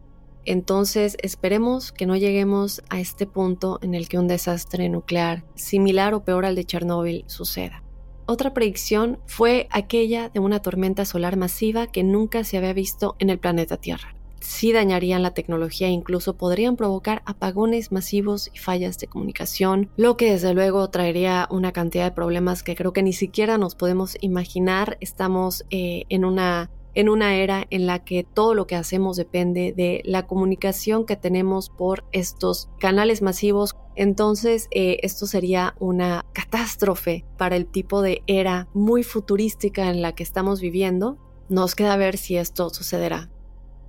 [0.46, 6.14] Entonces esperemos que no lleguemos a este punto en el que un desastre nuclear similar
[6.14, 7.82] o peor al de Chernóbil suceda.
[8.28, 13.30] Otra predicción fue aquella de una tormenta solar masiva que nunca se había visto en
[13.30, 14.16] el planeta Tierra.
[14.40, 20.16] Sí dañarían la tecnología e incluso podrían provocar apagones masivos y fallas de comunicación, lo
[20.16, 24.16] que desde luego traería una cantidad de problemas que creo que ni siquiera nos podemos
[24.20, 24.98] imaginar.
[25.00, 29.74] Estamos eh, en una en una era en la que todo lo que hacemos depende
[29.76, 33.76] de la comunicación que tenemos por estos canales masivos.
[33.96, 40.14] Entonces, eh, esto sería una catástrofe para el tipo de era muy futurística en la
[40.14, 41.18] que estamos viviendo.
[41.50, 43.28] Nos queda ver si esto sucederá.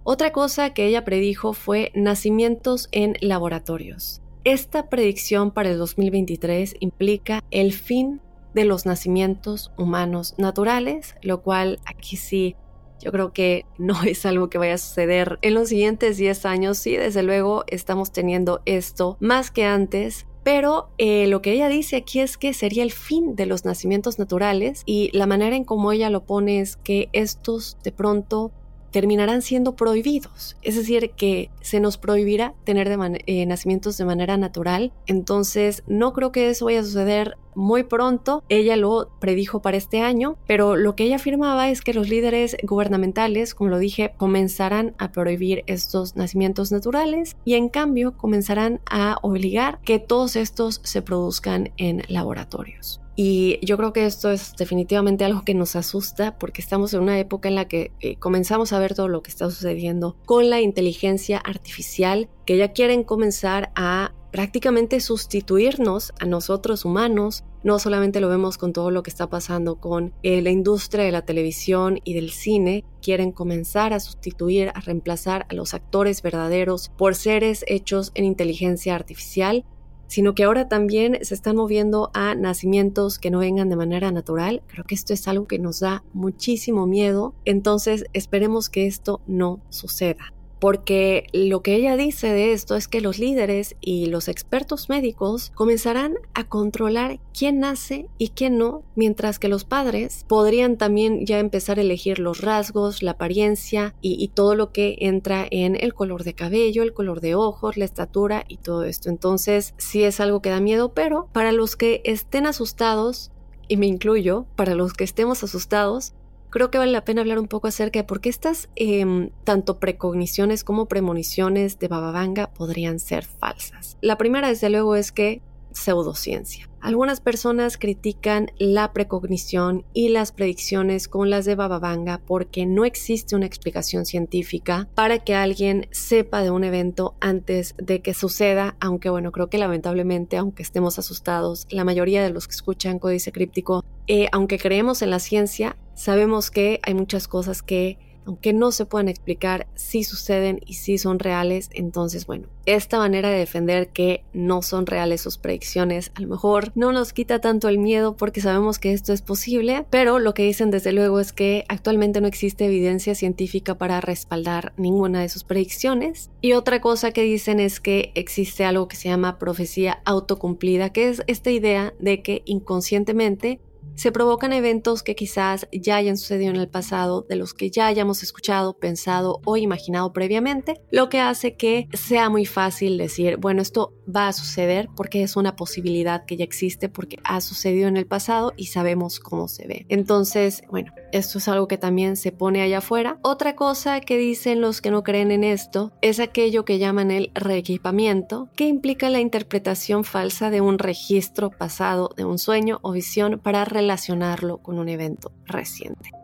[0.04, 4.22] Otra cosa que ella predijo fue nacimientos en laboratorios.
[4.44, 8.20] Esta predicción para el 2023 implica el fin
[8.54, 12.58] de los nacimientos humanos naturales, lo cual aquí sí
[13.00, 16.78] yo creo que no es algo que vaya a suceder en los siguientes 10 años.
[16.78, 21.98] Sí, desde luego estamos teniendo esto más que antes, pero eh, lo que ella dice
[21.98, 25.92] aquí es que sería el fin de los nacimientos naturales y la manera en cómo
[25.92, 28.52] ella lo pone es que estos de pronto
[28.92, 30.58] terminarán siendo prohibidos.
[30.62, 32.88] Es decir, que se nos prohibirá tener
[33.26, 34.92] eh, nacimientos de manera natural.
[35.06, 38.44] Entonces, no creo que eso vaya a suceder muy pronto.
[38.50, 42.56] Ella lo predijo para este año, pero lo que ella afirmaba es que los líderes
[42.64, 49.18] gubernamentales, como lo dije, comenzarán a prohibir estos nacimientos naturales y en cambio comenzarán a
[49.22, 53.02] obligar que todos estos se produzcan en laboratorios.
[53.20, 57.18] Y yo creo que esto es definitivamente algo que nos asusta porque estamos en una
[57.18, 60.62] época en la que eh, comenzamos a ver todo lo que está sucediendo con la
[60.62, 67.44] inteligencia artificial, que ya quieren comenzar a prácticamente sustituirnos a nosotros humanos.
[67.64, 71.12] No solamente lo vemos con todo lo que está pasando con eh, la industria de
[71.12, 76.90] la televisión y del cine, quieren comenzar a sustituir, a reemplazar a los actores verdaderos
[76.90, 79.66] por seres hechos en inteligencia artificial
[80.08, 84.62] sino que ahora también se están moviendo a nacimientos que no vengan de manera natural.
[84.68, 89.60] Creo que esto es algo que nos da muchísimo miedo, entonces esperemos que esto no
[89.70, 94.90] suceda porque lo que ella dice de esto es que los líderes y los expertos
[94.90, 101.26] médicos comenzarán a controlar quién nace y quién no, mientras que los padres podrían también
[101.26, 105.94] ya empezar a elegir los rasgos, la apariencia y, todo lo que entra en el
[105.94, 109.10] color de cabello, el color de ojos, la estatura y todo esto.
[109.10, 113.32] Entonces sí es algo que da miedo, pero para los que estén asustados,
[113.68, 116.14] y me incluyo, para los que estemos asustados,
[116.58, 119.78] creo que vale la pena hablar un poco acerca de por qué estas em, tanto
[119.78, 123.96] precogniciones como premoniciones de Bababanga podrían ser falsas.
[124.02, 126.68] La primera, desde luego, es que pseudociencia.
[126.82, 133.36] Algunas personas critican la precognición y las predicciones con las de Bababanga porque no existe
[133.36, 139.12] una explicación científica para que alguien sepa de un evento antes de que suceda, aunque
[139.12, 143.86] bueno, creo que lamentablemente, aunque estemos asustados, la mayoría de los que escuchan Códice Críptico,
[144.08, 148.86] eh, aunque creemos en la ciencia, sabemos que hay muchas cosas que aunque no se
[148.86, 151.70] puedan explicar, sí suceden y sí son reales.
[151.72, 156.74] Entonces, bueno, esta manera de defender que no son reales sus predicciones a lo mejor
[156.76, 160.44] no nos quita tanto el miedo porque sabemos que esto es posible, pero lo que
[160.44, 165.46] dicen desde luego es que actualmente no existe evidencia científica para respaldar ninguna de sus
[165.46, 166.30] predicciones.
[166.42, 171.08] Y otra cosa que dicen es que existe algo que se llama profecía autocumplida, que
[171.08, 173.62] es esta idea de que inconscientemente
[173.98, 177.88] se provocan eventos que quizás ya hayan sucedido en el pasado, de los que ya
[177.88, 183.62] hayamos escuchado, pensado o imaginado previamente, lo que hace que sea muy fácil decir, bueno,
[183.62, 187.98] esto va a suceder porque es una posibilidad que ya existe, porque ha sucedido en
[187.98, 189.86] el pasado y sabemos cómo se ve.
[189.90, 193.18] Entonces, bueno, esto es algo que también se pone allá afuera.
[193.22, 197.32] Otra cosa que dicen los que no creen en esto es aquello que llaman el
[197.34, 203.40] reequipamiento, que implica la interpretación falsa de un registro pasado de un sueño o visión
[203.42, 206.17] para relacionarlo con un evento reciente.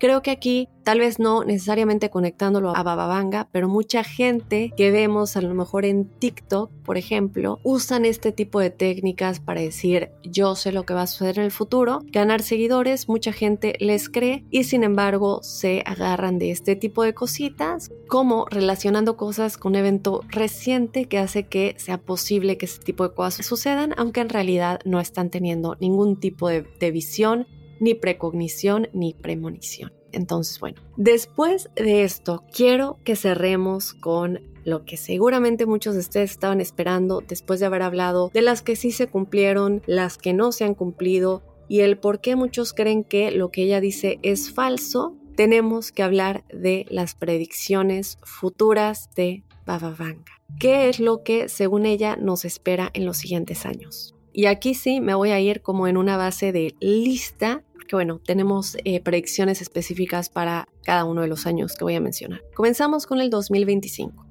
[0.00, 5.36] Creo que aquí, tal vez no necesariamente conectándolo a Bababanga, pero mucha gente que vemos
[5.36, 10.54] a lo mejor en TikTok, por ejemplo, usan este tipo de técnicas para decir yo
[10.54, 14.44] sé lo que va a suceder en el futuro, ganar seguidores, mucha gente les cree
[14.50, 19.76] y sin embargo se agarran de este tipo de cositas, como relacionando cosas con un
[19.76, 24.28] evento reciente que hace que sea posible que ese tipo de cosas sucedan, aunque en
[24.28, 27.48] realidad no están teniendo ningún tipo de, de visión
[27.80, 29.92] ni precognición ni premonición.
[30.12, 36.30] Entonces, bueno, después de esto, quiero que cerremos con lo que seguramente muchos de ustedes
[36.30, 40.52] estaban esperando después de haber hablado de las que sí se cumplieron, las que no
[40.52, 44.52] se han cumplido y el por qué muchos creen que lo que ella dice es
[44.52, 45.16] falso.
[45.36, 50.32] Tenemos que hablar de las predicciones futuras de Baba Vanga.
[50.58, 54.14] ¿Qué es lo que, según ella, nos espera en los siguientes años?
[54.32, 58.20] Y aquí sí me voy a ir como en una base de lista que bueno,
[58.24, 62.42] tenemos eh, predicciones específicas para cada uno de los años que voy a mencionar.
[62.54, 64.26] Comenzamos con el 2025.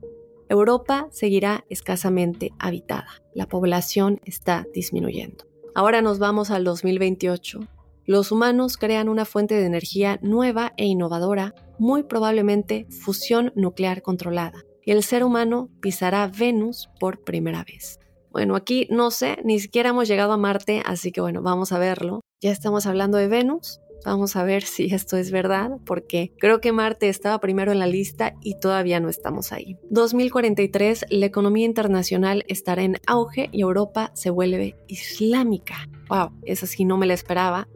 [0.49, 3.09] Europa seguirá escasamente habitada.
[3.33, 5.45] La población está disminuyendo.
[5.75, 7.67] Ahora nos vamos al 2028.
[8.05, 14.63] Los humanos crean una fuente de energía nueva e innovadora, muy probablemente fusión nuclear controlada,
[14.85, 17.99] y el ser humano pisará Venus por primera vez.
[18.37, 21.79] Bueno, aquí no sé, ni siquiera hemos llegado a Marte, así que bueno, vamos a
[21.79, 22.21] verlo.
[22.39, 23.79] Ya estamos hablando de Venus.
[24.05, 27.87] Vamos a ver si esto es verdad, porque creo que Marte estaba primero en la
[27.87, 29.75] lista y todavía no estamos ahí.
[29.89, 35.89] 2043, la economía internacional estará en auge y Europa se vuelve islámica.
[36.07, 37.67] Wow, esa sí no me la esperaba.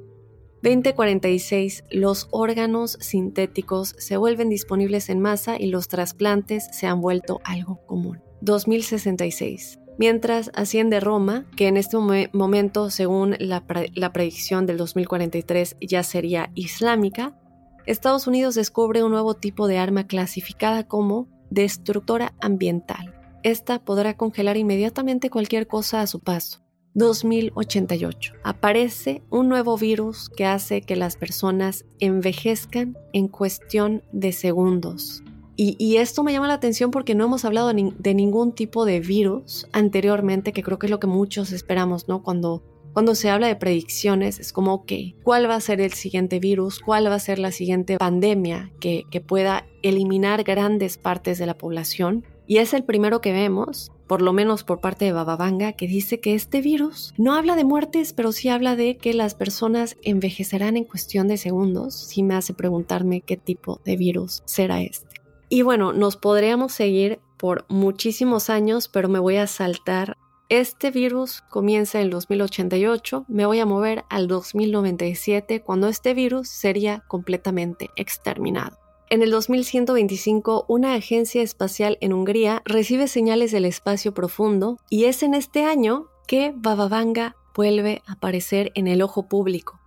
[0.62, 7.42] 2046, los órganos sintéticos se vuelven disponibles en masa y los trasplantes se han vuelto
[7.46, 8.22] algo común.
[8.42, 9.81] 2066.
[10.02, 11.96] Mientras asciende Roma, que en este
[12.34, 17.38] momento, según la, predicción del 2043, ya sería islámica,
[17.86, 23.14] Estados Unidos descubre un nuevo tipo de arma clasificada como destructora ambiental.
[23.44, 26.64] Esta podrá congelar inmediatamente cualquier cosa a su paso.
[26.96, 28.34] 2088.
[28.44, 35.22] Aparece un nuevo virus que hace que las personas envejezcan en cuestión de segundos.
[35.64, 39.68] Y, esto me llama la atención porque no hemos hablado de, ningún tipo de virus
[39.74, 42.24] anteriormente, que creo que es lo que muchos esperamos, ¿no?
[42.24, 44.92] Cuando, cuando se habla de predicciones, es como, ok,
[45.22, 46.80] ¿cuál va a ser el siguiente virus?
[46.80, 51.60] ¿Cuál va a ser la siguiente pandemia que, que pueda eliminar grandes partes de la
[51.60, 52.26] población?
[52.48, 56.20] Y es el primero que vemos, por lo menos por parte de Bababanga, que dice
[56.20, 60.76] que este virus no habla de muertes, pero sí habla de que las personas envejecerán
[60.76, 61.94] en cuestión de segundos.
[61.94, 65.11] Sí me hace preguntarme qué tipo de virus será este.
[65.54, 70.18] Y bueno, nos podríamos seguir por muchísimos años, pero me voy a saltar.
[70.48, 77.04] Este virus comienza en 2088, me voy a mover al 2097, cuando este virus sería
[77.06, 78.78] completamente exterminado.
[79.10, 85.22] En el 2125, una agencia espacial en Hungría recibe señales del espacio profundo y es
[85.22, 89.82] en este año que Bababanga vuelve a aparecer en el ojo público.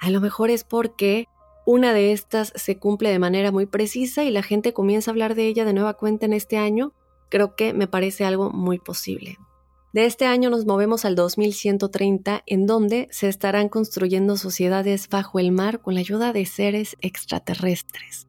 [0.00, 1.28] A lo mejor es porque
[1.64, 5.34] una de estas se cumple de manera muy precisa y la gente comienza a hablar
[5.34, 6.92] de ella de nueva cuenta en este año.
[7.28, 9.38] Creo que me parece algo muy posible.
[9.92, 15.52] De este año nos movemos al 2130, en donde se estarán construyendo sociedades bajo el
[15.52, 18.26] mar con la ayuda de seres extraterrestres.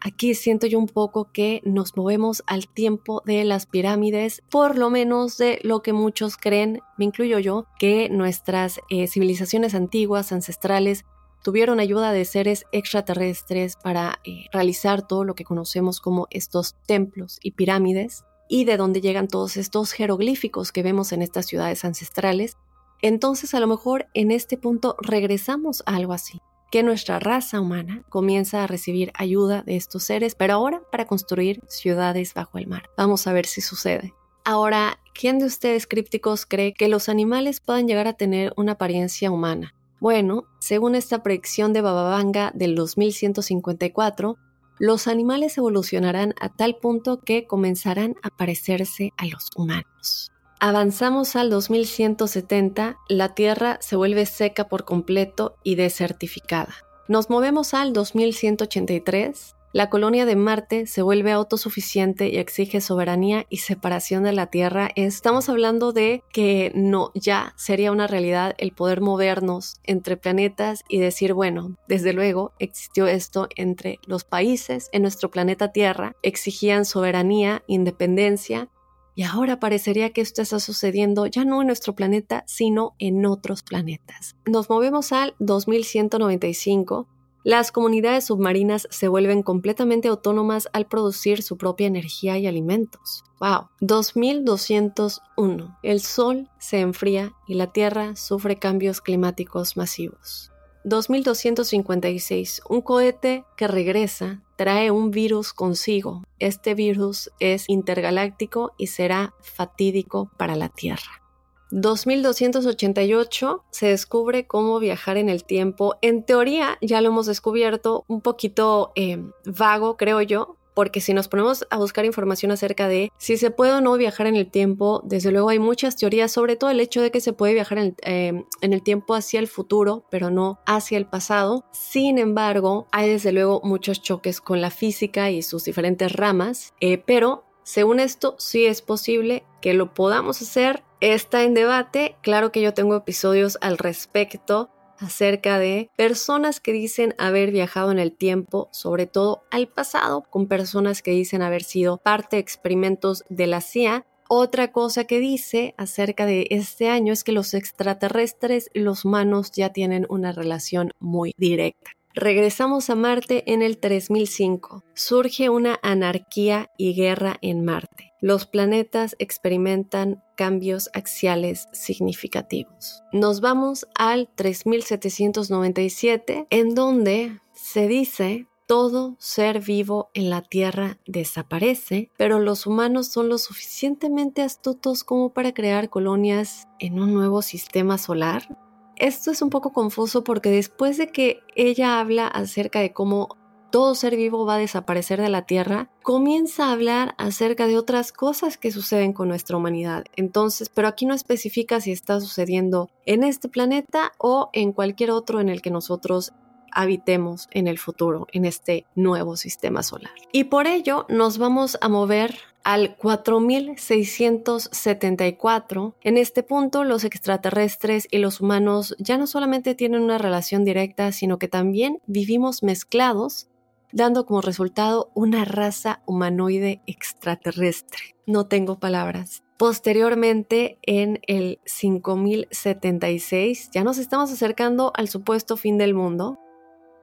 [0.00, 4.90] Aquí siento yo un poco que nos movemos al tiempo de las pirámides, por lo
[4.90, 11.04] menos de lo que muchos creen, me incluyo yo, que nuestras eh, civilizaciones antiguas, ancestrales,
[11.46, 17.38] tuvieron ayuda de seres extraterrestres para eh, realizar todo lo que conocemos como estos templos
[17.40, 22.56] y pirámides, y de dónde llegan todos estos jeroglíficos que vemos en estas ciudades ancestrales.
[23.00, 26.40] Entonces a lo mejor en este punto regresamos a algo así
[26.72, 31.62] que nuestra raza humana comienza a recibir ayuda de estos seres, pero ahora para construir
[31.68, 32.90] ciudades bajo el mar.
[32.96, 34.14] Vamos a ver si sucede.
[34.44, 39.30] Ahora, ¿quién de ustedes crípticos cree que los animales puedan llegar a tener una apariencia
[39.30, 39.76] humana?
[40.00, 44.36] Bueno, según esta predicción de Bababanga del 2154,
[44.78, 50.32] los animales evolucionarán a tal punto que comenzarán a parecerse a los humanos.
[50.60, 56.74] Avanzamos al 2170, la Tierra se vuelve seca por completo y desertificada.
[57.08, 63.58] Nos movemos al 2183, la colonia de Marte se vuelve autosuficiente y exige soberanía y
[63.58, 64.88] separación de la Tierra.
[64.96, 70.98] Estamos hablando de que no, ya sería una realidad el poder movernos entre planetas y
[70.98, 77.62] decir, bueno, desde luego existió esto entre los países en nuestro planeta Tierra, exigían soberanía,
[77.66, 78.70] independencia
[79.14, 83.62] y ahora parecería que esto está sucediendo ya no en nuestro planeta, sino en otros
[83.62, 84.36] planetas.
[84.46, 87.08] Nos movemos al 2195.
[87.46, 93.22] Las comunidades submarinas se vuelven completamente autónomas al producir su propia energía y alimentos.
[93.38, 93.68] ¡Wow!
[93.78, 95.78] 2201.
[95.84, 100.50] El Sol se enfría y la Tierra sufre cambios climáticos masivos.
[100.82, 102.62] 2256.
[102.68, 106.24] Un cohete que regresa trae un virus consigo.
[106.40, 111.22] Este virus es intergaláctico y será fatídico para la Tierra.
[111.70, 115.96] 2288 se descubre cómo viajar en el tiempo.
[116.02, 121.26] En teoría ya lo hemos descubierto, un poquito eh, vago creo yo, porque si nos
[121.26, 125.00] ponemos a buscar información acerca de si se puede o no viajar en el tiempo,
[125.06, 127.96] desde luego hay muchas teorías, sobre todo el hecho de que se puede viajar en,
[128.02, 131.64] eh, el tiempo hacia el futuro, pero no hacia el pasado.
[131.72, 136.98] Sin embargo, hay desde luego muchos choques con la física y sus diferentes ramas, eh,
[136.98, 140.84] pero según esto sí es posible que lo podamos hacer.
[141.00, 147.16] Está en debate, claro que yo tengo episodios al respecto, acerca de personas que dicen
[147.18, 151.96] haber viajado en el tiempo, sobre todo al pasado, con personas que dicen haber sido
[151.98, 154.06] parte de experimentos de la CIA.
[154.28, 159.50] Otra cosa que dice acerca de este año es que los extraterrestres y los humanos
[159.50, 161.95] ya tienen una relación muy directa.
[162.18, 164.82] Regresamos a Marte en el 3005.
[164.94, 168.14] Surge una anarquía y guerra en Marte.
[168.22, 173.02] los planetas experimentan cambios axiales significativos.
[173.12, 182.10] Nos vamos al 3797, en donde se dice todo ser vivo en la Tierra desaparece,
[182.16, 187.98] pero los humanos son lo suficientemente astutos como para crear colonias en un nuevo sistema
[187.98, 188.56] solar.
[188.96, 193.36] Esto es un poco confuso porque después de que ella habla acerca de cómo
[193.70, 198.10] todo ser vivo va a desaparecer de la Tierra, comienza a hablar acerca de otras
[198.10, 200.04] cosas que suceden con nuestra humanidad.
[200.16, 205.40] Entonces, pero aquí no especifica si está sucediendo en este planeta o en cualquier otro
[205.40, 206.32] en el que nosotros
[206.72, 210.12] habitemos en el futuro, en este nuevo sistema solar.
[210.32, 212.36] Y por ello nos vamos a mover
[212.66, 215.94] al 4674.
[216.02, 221.12] En este punto, los extraterrestres y los humanos ya no solamente tienen una relación directa,
[221.12, 223.46] sino que también vivimos mezclados,
[223.92, 228.16] dando como resultado una raza humanoide extraterrestre.
[228.26, 229.44] No tengo palabras.
[229.58, 236.40] Posteriormente, en el 5076, ya nos estamos acercando al supuesto fin del mundo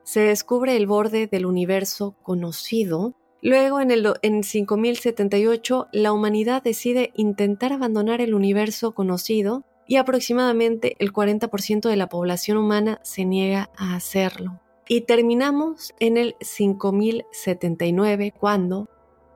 [0.03, 3.13] se descubre el borde del universo conocido.
[3.41, 10.95] Luego, en el en 5078, la humanidad decide intentar abandonar el universo conocido y aproximadamente
[10.99, 14.59] el 40% de la población humana se niega a hacerlo.
[14.87, 18.89] Y terminamos en el 5079, cuando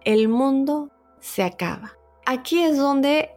[0.03, 1.97] el mundo se acaba.
[2.25, 3.31] Aquí es donde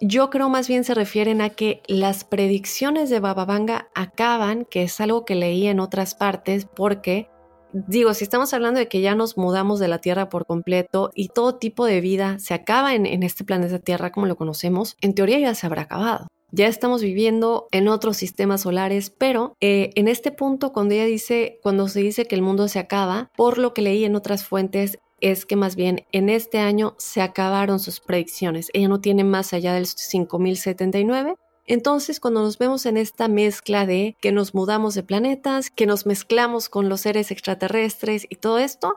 [0.00, 5.00] yo creo más bien se refieren a que las predicciones de Bababanga acaban, que es
[5.00, 7.28] algo que leí en otras partes, porque
[7.72, 11.28] digo, si estamos hablando de que ya nos mudamos de la Tierra por completo y
[11.28, 15.38] todo tipo de vida se acaba en, este planeta Tierra como lo conocemos, en teoría
[15.38, 16.28] ya se habrá acabado.
[16.52, 21.58] Ya estamos viviendo en otros sistemas solares, pero eh, en este punto, cuando ella dice,
[21.62, 24.98] cuando se dice que el mundo se acaba, por lo que leí en otras fuentes,
[25.20, 28.70] es que más bien en este año se acabaron sus predicciones.
[28.72, 31.34] Ella no tiene más allá del 5079.
[31.66, 36.06] Entonces, cuando nos vemos en esta mezcla de que nos mudamos de planetas, que nos
[36.06, 38.96] mezclamos con los seres extraterrestres y todo esto,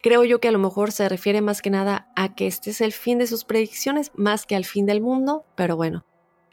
[0.00, 2.80] creo yo que a lo mejor se refiere más que nada a que este es
[2.80, 6.04] el fin de sus predicciones más que al fin del mundo, pero bueno,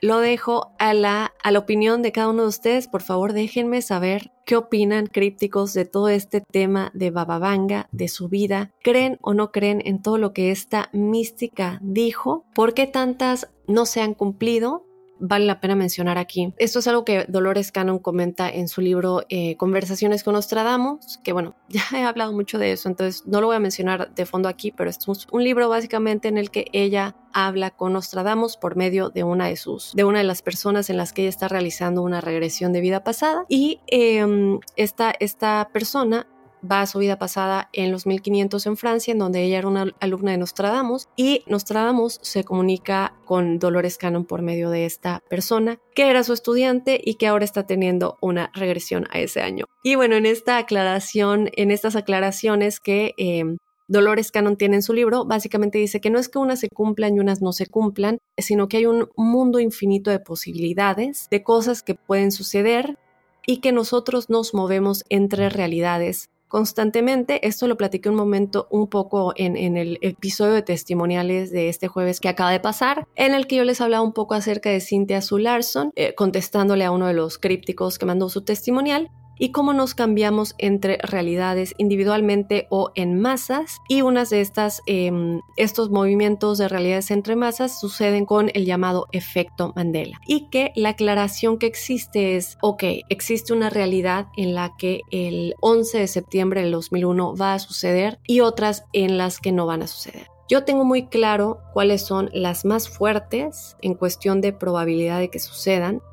[0.06, 2.88] lo dejo a la, a la opinión de cada uno de ustedes.
[2.88, 8.30] Por favor, déjenme saber qué opinan crípticos de todo este tema de Bababanga, de su
[8.30, 8.72] vida.
[8.84, 12.46] ¿Creen o no creen en todo lo que esta mística dijo?
[12.54, 14.86] ¿Por qué tantas no se han cumplido?
[15.20, 16.54] Vale la pena mencionar aquí.
[16.58, 21.34] Esto es algo que Dolores Cannon comenta en su libro eh, Conversaciones con Nostradamus, que
[21.34, 24.50] bueno, ya he hablado mucho de eso, entonces no lo voy a mencionar de fondo
[24.50, 25.00] aquí, pero es
[25.32, 29.58] un libro básicamente en el que ella habla con Nostradamus por medio de una de
[29.58, 32.82] sus, de una de las personas en las que ella está realizando una regresión de
[32.82, 36.28] vida pasada y em, esta, esta persona
[36.70, 39.94] va a su vida pasada en los 1500 en Francia, en donde ella era una
[40.00, 45.80] alumna de Nostradamus, y Nostradamus se comunica con Dolores Cannon por medio de esta persona,
[45.94, 49.66] que era su estudiante y que ahora está teniendo una regresión a ese año.
[49.84, 53.58] Y bueno, en esta aclaración, en estas aclaraciones que em,
[53.88, 57.16] Dolores Cannon tiene en su libro, básicamente dice que no es que unas se cumplan
[57.16, 61.84] y unas no se cumplan, sino que hay un mundo infinito de posibilidades, de cosas
[61.84, 62.98] que pueden suceder
[63.46, 67.46] y que nosotros nos movemos entre realidades constantemente.
[67.46, 72.22] Esto lo platiqué un momento un poco en, el episodio de testimoniales de este jueves
[72.22, 75.22] que acaba de pasar, en el que yo les hablaba un poco acerca de Cynthia
[75.22, 79.96] Sularson, eh, contestándole a uno de los crípticos que mandó su testimonial y cómo nos
[79.96, 83.80] cambiamos entre realidades individualmente o en masas.
[83.88, 89.08] Y unas de estas em, estos movimientos de realidades entre masas suceden con el llamado
[89.12, 90.20] efecto Mandela.
[90.26, 95.56] Y que la aclaración que existe es ok existe una realidad en la que el
[95.62, 99.82] 11 de septiembre del 2001 va a suceder y otras en las que no van
[99.82, 100.28] a suceder.
[100.48, 105.40] Yo tengo muy claro cuáles son las más fuertes en cuestión de probabilidad de que
[105.40, 106.04] sucedan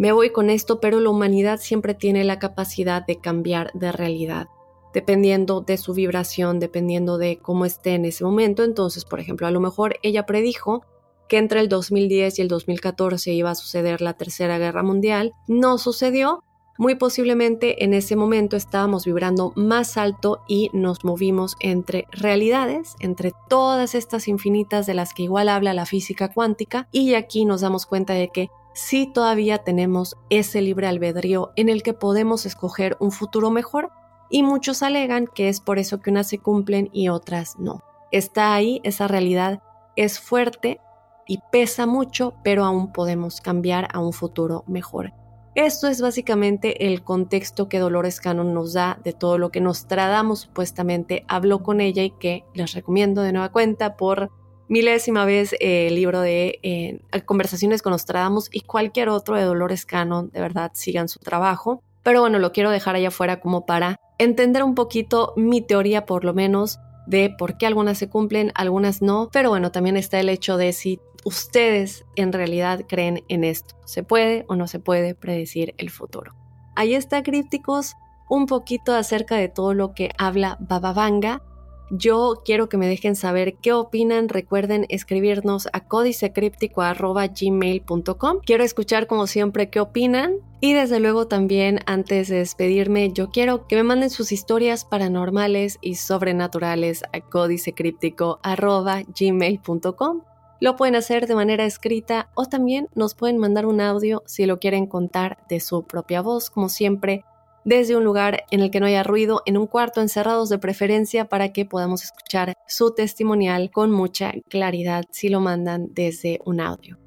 [0.00, 4.48] me voy con esto, pero la humanidad siempre tiene la capacidad de cambiar de realidad,
[4.94, 8.64] dependiendo de su vibración, dependiendo de cómo esté en ese momento.
[8.64, 10.86] Entonces, por ejemplo, a lo mejor ella predijo
[11.28, 15.34] que entre el 2010 y el 2014 iba a suceder la Tercera Guerra Mundial.
[15.46, 16.42] No sucedió.
[16.78, 23.32] Muy posiblemente en ese momento estábamos vibrando más alto y nos movimos entre realidades, entre
[23.50, 27.84] todas estas infinitas de las que igual habla la física cuántica, y aquí nos damos
[27.84, 33.12] cuenta de que si todavía tenemos ese libre albedrío en el que podemos escoger un
[33.12, 33.90] futuro mejor
[34.30, 37.82] y muchos alegan que es por eso que unas se cumplen y otras no.
[38.12, 39.62] Está ahí, esa realidad
[39.96, 40.80] es fuerte
[41.26, 45.12] y pesa mucho, pero aún podemos cambiar a un futuro mejor.
[45.56, 50.40] Esto es básicamente el contexto que Dolores Cannon nos da de todo lo que Nostradamus
[50.40, 54.30] supuestamente habló con ella y que les recomiendo de nueva cuenta por
[54.70, 60.30] milésima vez el libro de eh, Conversaciones con Nostradamus y cualquier otro de Dolores Cannon,
[60.30, 61.82] de verdad, sigan su trabajo.
[62.04, 66.24] Pero bueno, lo quiero dejar allá afuera como para entender un poquito mi teoría, por
[66.24, 69.28] lo menos, de por qué algunas se cumplen, algunas no.
[69.32, 73.74] Pero bueno, también está el hecho de si ustedes en realidad creen en esto.
[73.84, 76.32] ¿Se puede o no se puede predecir el futuro?
[76.76, 77.96] Ahí está, crípticos,
[78.28, 81.42] un poquito acerca de todo lo que habla Bababanga
[81.90, 84.28] yo quiero que me dejen saber qué opinan.
[84.28, 88.40] Recuerden escribirnos a códicecríptico.gmail.com.
[88.44, 90.34] Quiero escuchar como siempre qué opinan.
[90.60, 95.78] Y desde luego también antes de despedirme, yo quiero que me manden sus historias paranormales
[95.80, 100.20] y sobrenaturales a códicecríptico.gmail.com.
[100.60, 104.58] Lo pueden hacer de manera escrita o también nos pueden mandar un audio si lo
[104.58, 106.50] quieren contar de su propia voz.
[106.50, 107.24] Como siempre,
[107.64, 111.28] desde un lugar en el que no haya ruido, en un cuarto encerrados de preferencia
[111.28, 116.98] para que podamos escuchar su testimonial con mucha claridad si lo mandan desde un audio.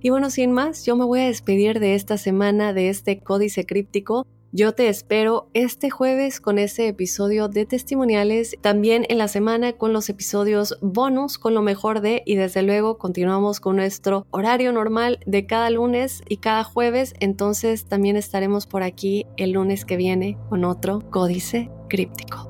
[0.00, 3.66] Y bueno, sin más, yo me voy a despedir de esta semana de este códice
[3.66, 9.72] críptico yo te espero este jueves con ese episodio de testimoniales, también en la semana
[9.72, 14.72] con los episodios bonus con lo mejor de y desde luego continuamos con nuestro horario
[14.72, 19.96] normal de cada lunes y cada jueves, entonces también estaremos por aquí el lunes que
[19.96, 22.49] viene con otro códice críptico.